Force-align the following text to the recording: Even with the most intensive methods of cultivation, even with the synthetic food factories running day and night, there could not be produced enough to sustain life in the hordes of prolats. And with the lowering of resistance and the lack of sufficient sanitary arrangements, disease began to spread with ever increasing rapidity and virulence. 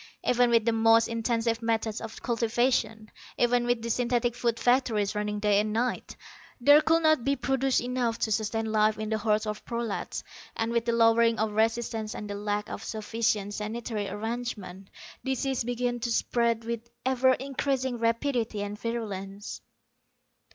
Even 0.23 0.49
with 0.49 0.65
the 0.65 0.71
most 0.71 1.07
intensive 1.07 1.61
methods 1.61 2.01
of 2.01 2.23
cultivation, 2.23 3.11
even 3.37 3.67
with 3.67 3.83
the 3.83 3.89
synthetic 3.91 4.33
food 4.33 4.57
factories 4.59 5.13
running 5.13 5.37
day 5.39 5.59
and 5.59 5.71
night, 5.71 6.15
there 6.59 6.81
could 6.81 7.03
not 7.03 7.23
be 7.23 7.35
produced 7.35 7.79
enough 7.81 8.17
to 8.17 8.31
sustain 8.31 8.65
life 8.71 8.97
in 8.97 9.09
the 9.09 9.19
hordes 9.19 9.45
of 9.45 9.63
prolats. 9.63 10.23
And 10.55 10.71
with 10.71 10.85
the 10.85 10.91
lowering 10.91 11.37
of 11.37 11.51
resistance 11.51 12.15
and 12.15 12.27
the 12.27 12.33
lack 12.33 12.67
of 12.67 12.83
sufficient 12.83 13.53
sanitary 13.53 14.09
arrangements, 14.09 14.89
disease 15.23 15.63
began 15.63 15.99
to 15.99 16.11
spread 16.11 16.63
with 16.65 16.89
ever 17.05 17.33
increasing 17.33 17.99
rapidity 17.99 18.63
and 18.63 18.79
virulence. 18.79 19.61